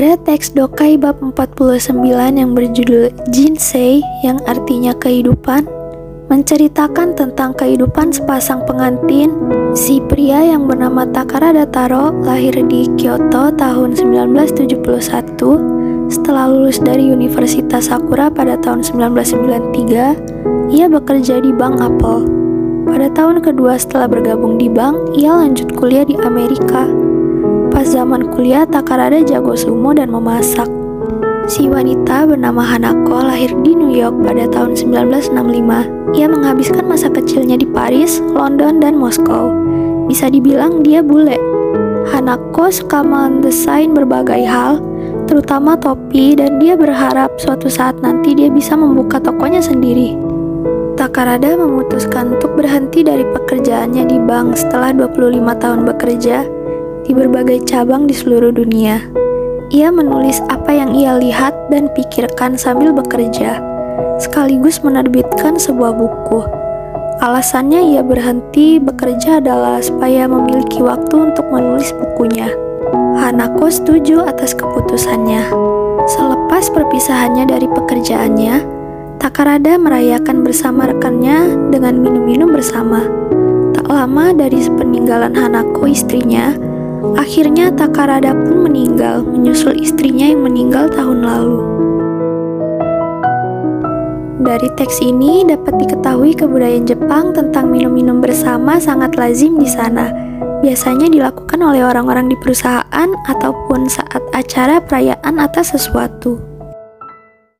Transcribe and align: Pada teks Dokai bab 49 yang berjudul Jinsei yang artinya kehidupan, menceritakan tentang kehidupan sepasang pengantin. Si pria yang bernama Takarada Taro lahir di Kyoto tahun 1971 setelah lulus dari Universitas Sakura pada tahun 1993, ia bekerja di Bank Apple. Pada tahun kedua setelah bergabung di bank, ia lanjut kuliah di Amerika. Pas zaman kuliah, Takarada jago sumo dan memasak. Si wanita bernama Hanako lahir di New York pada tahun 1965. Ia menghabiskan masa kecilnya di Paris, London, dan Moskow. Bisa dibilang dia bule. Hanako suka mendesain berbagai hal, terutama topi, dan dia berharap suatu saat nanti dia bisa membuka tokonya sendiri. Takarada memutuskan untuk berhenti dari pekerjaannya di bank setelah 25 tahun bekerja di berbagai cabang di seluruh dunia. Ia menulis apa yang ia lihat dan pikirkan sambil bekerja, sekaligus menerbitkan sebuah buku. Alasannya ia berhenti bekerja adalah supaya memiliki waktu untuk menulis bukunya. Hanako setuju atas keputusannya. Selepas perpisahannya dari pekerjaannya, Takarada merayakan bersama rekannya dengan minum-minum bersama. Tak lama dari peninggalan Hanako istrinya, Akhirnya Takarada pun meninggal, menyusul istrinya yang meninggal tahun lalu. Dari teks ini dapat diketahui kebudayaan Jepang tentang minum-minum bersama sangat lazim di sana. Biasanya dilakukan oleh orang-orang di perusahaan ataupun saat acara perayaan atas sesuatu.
Pada 0.00 0.16
teks 0.16 0.56
Dokai 0.56 0.96
bab 0.96 1.20
49 1.20 1.92
yang 2.32 2.56
berjudul 2.56 3.12
Jinsei 3.36 4.00
yang 4.24 4.40
artinya 4.48 4.96
kehidupan, 4.96 5.68
menceritakan 6.32 7.12
tentang 7.12 7.52
kehidupan 7.52 8.08
sepasang 8.08 8.64
pengantin. 8.64 9.28
Si 9.76 10.00
pria 10.08 10.56
yang 10.56 10.64
bernama 10.64 11.04
Takarada 11.04 11.68
Taro 11.68 12.16
lahir 12.24 12.56
di 12.64 12.88
Kyoto 12.96 13.52
tahun 13.52 13.92
1971 13.92 14.80
setelah 16.08 16.48
lulus 16.48 16.80
dari 16.80 17.12
Universitas 17.12 17.92
Sakura 17.92 18.32
pada 18.32 18.56
tahun 18.56 18.80
1993, 18.80 20.72
ia 20.72 20.88
bekerja 20.88 21.44
di 21.44 21.52
Bank 21.52 21.76
Apple. 21.76 22.24
Pada 22.88 23.12
tahun 23.12 23.44
kedua 23.44 23.76
setelah 23.76 24.08
bergabung 24.08 24.56
di 24.56 24.72
bank, 24.72 25.12
ia 25.12 25.36
lanjut 25.36 25.76
kuliah 25.76 26.08
di 26.08 26.16
Amerika. 26.16 26.88
Pas 27.80 27.96
zaman 27.96 28.28
kuliah, 28.28 28.68
Takarada 28.68 29.24
jago 29.24 29.56
sumo 29.56 29.96
dan 29.96 30.12
memasak. 30.12 30.68
Si 31.48 31.64
wanita 31.64 32.28
bernama 32.28 32.60
Hanako 32.60 33.24
lahir 33.24 33.56
di 33.64 33.72
New 33.72 33.96
York 33.96 34.20
pada 34.20 34.44
tahun 34.52 34.76
1965. 34.76 36.12
Ia 36.12 36.28
menghabiskan 36.28 36.84
masa 36.84 37.08
kecilnya 37.08 37.56
di 37.56 37.64
Paris, 37.64 38.20
London, 38.36 38.84
dan 38.84 39.00
Moskow. 39.00 39.56
Bisa 40.12 40.28
dibilang 40.28 40.84
dia 40.84 41.00
bule. 41.00 41.40
Hanako 42.12 42.68
suka 42.68 43.00
mendesain 43.00 43.96
berbagai 43.96 44.44
hal, 44.44 44.84
terutama 45.24 45.72
topi, 45.72 46.36
dan 46.36 46.60
dia 46.60 46.76
berharap 46.76 47.32
suatu 47.40 47.72
saat 47.72 47.96
nanti 48.04 48.36
dia 48.36 48.52
bisa 48.52 48.76
membuka 48.76 49.16
tokonya 49.16 49.64
sendiri. 49.64 50.20
Takarada 51.00 51.56
memutuskan 51.56 52.36
untuk 52.36 52.60
berhenti 52.60 53.00
dari 53.00 53.24
pekerjaannya 53.24 54.04
di 54.04 54.20
bank 54.20 54.60
setelah 54.60 54.92
25 54.92 55.48
tahun 55.64 55.88
bekerja 55.88 56.59
di 57.06 57.12
berbagai 57.16 57.64
cabang 57.68 58.08
di 58.08 58.14
seluruh 58.16 58.52
dunia. 58.52 59.00
Ia 59.70 59.88
menulis 59.94 60.42
apa 60.50 60.74
yang 60.74 60.96
ia 60.96 61.14
lihat 61.16 61.54
dan 61.70 61.86
pikirkan 61.94 62.58
sambil 62.58 62.90
bekerja, 62.90 63.62
sekaligus 64.18 64.82
menerbitkan 64.82 65.56
sebuah 65.56 65.94
buku. 65.94 66.42
Alasannya 67.20 67.94
ia 67.94 68.02
berhenti 68.02 68.80
bekerja 68.80 69.38
adalah 69.38 69.78
supaya 69.84 70.24
memiliki 70.26 70.80
waktu 70.80 71.30
untuk 71.30 71.46
menulis 71.52 71.92
bukunya. 71.94 72.50
Hanako 73.20 73.68
setuju 73.68 74.24
atas 74.24 74.56
keputusannya. 74.56 75.44
Selepas 76.08 76.72
perpisahannya 76.72 77.44
dari 77.46 77.68
pekerjaannya, 77.68 78.80
Takarada 79.20 79.76
merayakan 79.76 80.40
bersama 80.40 80.88
rekannya 80.88 81.68
dengan 81.68 82.00
minum-minum 82.00 82.48
bersama. 82.48 83.04
Tak 83.76 83.84
lama 83.84 84.32
dari 84.32 84.64
peninggalan 84.64 85.36
Hanako 85.36 85.92
istrinya, 85.92 86.56
Akhirnya 87.16 87.72
Takarada 87.72 88.36
pun 88.36 88.68
meninggal, 88.68 89.24
menyusul 89.24 89.76
istrinya 89.80 90.28
yang 90.28 90.44
meninggal 90.44 90.92
tahun 90.92 91.24
lalu. 91.24 91.60
Dari 94.40 94.68
teks 94.76 95.04
ini 95.04 95.44
dapat 95.44 95.78
diketahui 95.80 96.32
kebudayaan 96.32 96.88
Jepang 96.88 97.36
tentang 97.36 97.68
minum-minum 97.68 98.24
bersama 98.24 98.80
sangat 98.80 99.16
lazim 99.20 99.60
di 99.60 99.68
sana. 99.68 100.12
Biasanya 100.60 101.08
dilakukan 101.08 101.60
oleh 101.60 101.84
orang-orang 101.84 102.28
di 102.28 102.36
perusahaan 102.36 103.08
ataupun 103.28 103.88
saat 103.88 104.20
acara 104.36 104.80
perayaan 104.80 105.40
atas 105.40 105.72
sesuatu. 105.76 106.49